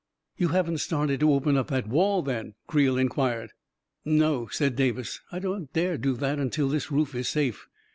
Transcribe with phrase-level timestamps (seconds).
[0.35, 3.51] "You haven't started to open up that wall, then?" Creel inquired."
[4.03, 7.67] No," said Davis;" I don't dare do that till this roof is safe."